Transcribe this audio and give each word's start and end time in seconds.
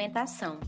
Argumentação. 0.00 0.58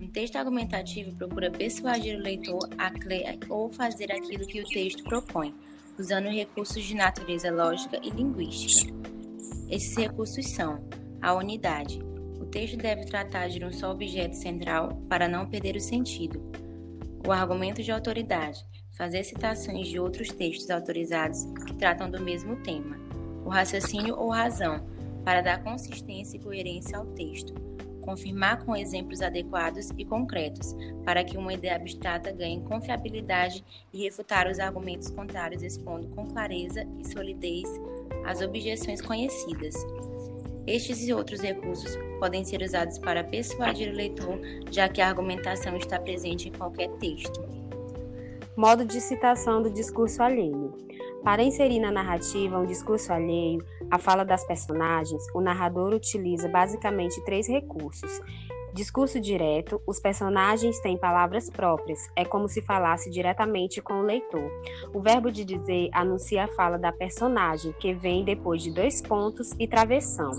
Um 0.00 0.08
texto 0.08 0.34
argumentativo 0.34 1.14
procura 1.14 1.48
persuadir 1.48 2.18
o 2.18 2.22
leitor 2.22 2.68
a 2.76 2.90
crer 2.90 3.38
ou 3.48 3.70
fazer 3.70 4.10
aquilo 4.10 4.44
que 4.48 4.60
o 4.60 4.66
texto 4.66 5.04
propõe, 5.04 5.54
usando 5.96 6.26
recursos 6.26 6.82
de 6.82 6.96
natureza 6.96 7.52
lógica 7.52 8.00
e 8.02 8.10
linguística. 8.10 8.92
Esses 9.70 9.96
recursos 9.96 10.44
são 10.48 10.84
a 11.22 11.34
unidade. 11.34 12.00
O 12.40 12.46
texto 12.46 12.76
deve 12.76 13.04
tratar 13.04 13.46
de 13.46 13.64
um 13.64 13.70
só 13.70 13.92
objeto 13.92 14.34
central 14.34 15.00
para 15.08 15.28
não 15.28 15.48
perder 15.48 15.76
o 15.76 15.80
sentido. 15.80 16.42
O 17.24 17.30
argumento 17.30 17.80
de 17.80 17.92
autoridade. 17.92 18.66
Fazer 18.96 19.22
citações 19.22 19.86
de 19.86 20.00
outros 20.00 20.30
textos 20.30 20.68
autorizados 20.68 21.44
que 21.64 21.76
tratam 21.76 22.10
do 22.10 22.20
mesmo 22.20 22.56
tema. 22.56 22.98
O 23.44 23.50
raciocínio 23.50 24.18
ou 24.18 24.30
razão. 24.30 24.84
Para 25.24 25.42
dar 25.42 25.62
consistência 25.62 26.36
e 26.36 26.40
coerência 26.40 26.98
ao 26.98 27.06
texto. 27.06 27.67
Confirmar 28.08 28.64
com 28.64 28.74
exemplos 28.74 29.20
adequados 29.20 29.90
e 29.98 30.02
concretos, 30.02 30.74
para 31.04 31.22
que 31.22 31.36
uma 31.36 31.52
ideia 31.52 31.76
abstrata 31.76 32.32
ganhe 32.32 32.58
confiabilidade 32.62 33.62
e 33.92 34.02
refutar 34.02 34.50
os 34.50 34.58
argumentos 34.58 35.10
contrários, 35.10 35.62
expondo 35.62 36.08
com 36.08 36.26
clareza 36.26 36.88
e 36.98 37.06
solidez 37.06 37.68
as 38.24 38.40
objeções 38.40 39.02
conhecidas. 39.02 39.74
Estes 40.66 41.06
e 41.06 41.12
outros 41.12 41.42
recursos 41.42 41.98
podem 42.18 42.46
ser 42.46 42.62
usados 42.62 42.98
para 42.98 43.22
persuadir 43.22 43.92
o 43.92 43.96
leitor, 43.96 44.40
já 44.70 44.88
que 44.88 45.02
a 45.02 45.08
argumentação 45.08 45.76
está 45.76 46.00
presente 46.00 46.48
em 46.48 46.52
qualquer 46.52 46.88
texto. 46.92 47.67
Modo 48.58 48.84
de 48.84 49.00
citação 49.00 49.62
do 49.62 49.70
discurso 49.70 50.20
alheio. 50.20 50.74
Para 51.22 51.44
inserir 51.44 51.78
na 51.78 51.92
narrativa 51.92 52.58
um 52.58 52.66
discurso 52.66 53.12
alheio 53.12 53.64
à 53.88 54.00
fala 54.00 54.24
das 54.24 54.44
personagens, 54.44 55.22
o 55.32 55.40
narrador 55.40 55.94
utiliza 55.94 56.48
basicamente 56.48 57.24
três 57.24 57.46
recursos: 57.46 58.20
Discurso 58.74 59.20
direto, 59.20 59.80
os 59.86 59.98
personagens 59.98 60.78
têm 60.80 60.96
palavras 60.96 61.48
próprias, 61.48 62.00
é 62.16 62.24
como 62.24 62.48
se 62.48 62.60
falasse 62.60 63.08
diretamente 63.10 63.80
com 63.80 63.94
o 63.94 64.02
leitor. 64.02 64.50
O 64.92 65.00
verbo 65.00 65.30
de 65.30 65.44
dizer 65.44 65.88
anuncia 65.92 66.44
a 66.44 66.48
fala 66.48 66.76
da 66.76 66.92
personagem, 66.92 67.72
que 67.78 67.94
vem 67.94 68.24
depois 68.24 68.62
de 68.62 68.72
dois 68.72 69.00
pontos 69.00 69.52
e 69.58 69.68
travessão. 69.68 70.32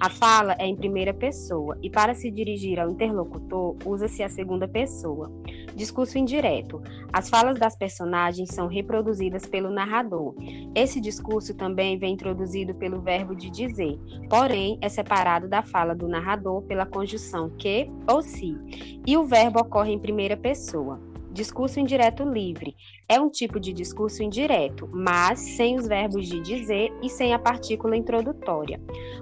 A 0.00 0.10
fala 0.10 0.54
é 0.58 0.66
em 0.66 0.76
primeira 0.76 1.14
pessoa 1.14 1.78
e, 1.82 1.88
para 1.88 2.14
se 2.14 2.30
dirigir 2.30 2.78
ao 2.78 2.90
interlocutor, 2.90 3.76
usa-se 3.84 4.22
a 4.22 4.28
segunda 4.28 4.68
pessoa. 4.68 5.30
Discurso 5.74 6.18
indireto. 6.18 6.82
As 7.12 7.28
falas 7.28 7.58
das 7.58 7.76
personagens 7.76 8.50
são 8.50 8.66
reproduzidas 8.66 9.46
pelo 9.46 9.70
narrador. 9.70 10.34
Esse 10.74 11.00
discurso 11.00 11.54
também 11.54 11.98
vem 11.98 12.14
introduzido 12.14 12.74
pelo 12.74 13.00
verbo 13.00 13.34
de 13.34 13.50
dizer, 13.50 13.98
porém 14.28 14.78
é 14.80 14.88
separado 14.88 15.48
da 15.48 15.62
fala 15.62 15.94
do 15.94 16.08
narrador 16.08 16.62
pela 16.62 16.86
conjunção 16.86 17.50
que 17.50 17.90
ou 18.06 18.22
se, 18.22 18.56
e 19.06 19.16
o 19.16 19.24
verbo 19.24 19.60
ocorre 19.60 19.92
em 19.92 19.98
primeira 19.98 20.36
pessoa. 20.36 21.11
Discurso 21.32 21.80
indireto 21.80 22.24
livre 22.24 22.76
é 23.08 23.18
um 23.18 23.30
tipo 23.30 23.58
de 23.58 23.72
discurso 23.72 24.22
indireto, 24.22 24.86
mas 24.92 25.40
sem 25.40 25.76
os 25.76 25.88
verbos 25.88 26.28
de 26.28 26.38
dizer 26.40 26.92
e 27.02 27.08
sem 27.08 27.32
a 27.32 27.38
partícula 27.38 27.96
introdutória. 27.96 28.78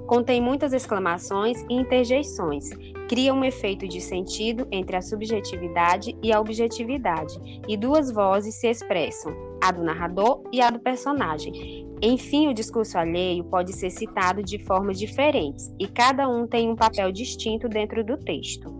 Contém 0.08 0.40
muitas 0.40 0.72
exclamações 0.72 1.64
e 1.70 1.74
interjeições. 1.74 2.70
Cria 3.08 3.32
um 3.32 3.44
efeito 3.44 3.86
de 3.86 4.00
sentido 4.00 4.66
entre 4.72 4.96
a 4.96 5.02
subjetividade 5.02 6.16
e 6.20 6.32
a 6.32 6.40
objetividade, 6.40 7.38
e 7.68 7.76
duas 7.76 8.10
vozes 8.10 8.56
se 8.56 8.68
expressam, 8.68 9.32
a 9.62 9.70
do 9.70 9.84
narrador 9.84 10.42
e 10.52 10.60
a 10.60 10.68
do 10.68 10.80
personagem. 10.80 11.86
Enfim, 12.02 12.48
o 12.48 12.54
discurso 12.54 12.98
alheio 12.98 13.44
pode 13.44 13.72
ser 13.72 13.90
citado 13.90 14.42
de 14.42 14.58
formas 14.58 14.98
diferentes, 14.98 15.72
e 15.78 15.86
cada 15.86 16.28
um 16.28 16.44
tem 16.44 16.68
um 16.68 16.74
papel 16.74 17.12
distinto 17.12 17.68
dentro 17.68 18.02
do 18.02 18.16
texto. 18.16 18.79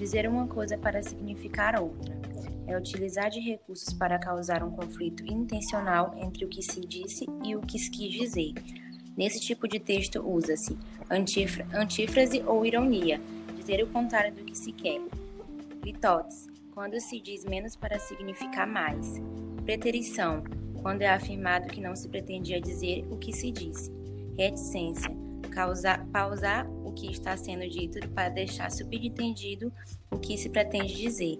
Dizer 0.00 0.26
uma 0.26 0.46
coisa 0.46 0.78
para 0.78 1.02
significar 1.02 1.78
outra 1.78 2.18
é 2.66 2.74
utilizar 2.74 3.28
de 3.28 3.38
recursos 3.38 3.92
para 3.92 4.18
causar 4.18 4.62
um 4.62 4.70
conflito 4.70 5.22
intencional 5.30 6.14
entre 6.16 6.42
o 6.42 6.48
que 6.48 6.62
se 6.62 6.80
disse 6.80 7.26
e 7.44 7.54
o 7.54 7.60
que 7.60 7.78
se 7.78 7.90
quis 7.90 8.10
dizer. 8.10 8.54
Nesse 9.14 9.38
tipo 9.38 9.68
de 9.68 9.78
texto 9.78 10.26
usa-se 10.26 10.74
antífrase 11.10 12.42
ou 12.46 12.64
ironia, 12.64 13.20
dizer 13.58 13.84
o 13.84 13.88
contrário 13.88 14.32
do 14.32 14.42
que 14.42 14.56
se 14.56 14.72
quer. 14.72 15.02
Litotes, 15.84 16.46
quando 16.72 16.98
se 16.98 17.20
diz 17.20 17.44
menos 17.44 17.76
para 17.76 17.98
significar 17.98 18.66
mais. 18.66 19.20
Preterição, 19.66 20.42
quando 20.80 21.02
é 21.02 21.10
afirmado 21.10 21.68
que 21.68 21.82
não 21.82 21.94
se 21.94 22.08
pretendia 22.08 22.58
dizer 22.58 23.06
o 23.10 23.18
que 23.18 23.34
se 23.34 23.50
disse. 23.50 23.92
Reticência, 24.38 25.14
causar, 25.50 26.06
pausar 26.06 26.70
o 26.84 26.92
que 26.92 27.10
está 27.10 27.36
sendo 27.36 27.68
dito 27.68 27.98
para 28.10 28.28
deixar 28.28 28.70
subentendido 28.70 29.72
o 30.10 30.18
que 30.18 30.38
se 30.38 30.48
pretende 30.48 30.96
dizer. 30.96 31.38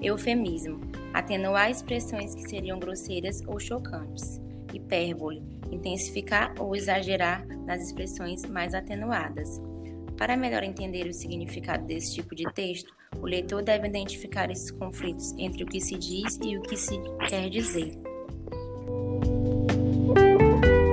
Eufemismo, 0.00 0.80
atenuar 1.12 1.70
expressões 1.70 2.34
que 2.34 2.48
seriam 2.48 2.78
grosseiras 2.78 3.42
ou 3.46 3.60
chocantes. 3.60 4.40
Hipérbole, 4.72 5.42
intensificar 5.70 6.54
ou 6.58 6.74
exagerar 6.74 7.46
nas 7.66 7.82
expressões 7.82 8.44
mais 8.46 8.72
atenuadas. 8.72 9.60
Para 10.16 10.36
melhor 10.36 10.62
entender 10.62 11.06
o 11.06 11.12
significado 11.12 11.86
desse 11.86 12.14
tipo 12.14 12.34
de 12.34 12.44
texto, 12.52 12.94
o 13.20 13.26
leitor 13.26 13.62
deve 13.62 13.88
identificar 13.88 14.50
esses 14.50 14.70
conflitos 14.70 15.34
entre 15.38 15.64
o 15.64 15.66
que 15.66 15.80
se 15.80 15.96
diz 15.96 16.38
e 16.42 16.56
o 16.56 16.62
que 16.62 16.76
se 16.76 16.98
quer 17.28 17.48
dizer. 17.48 18.09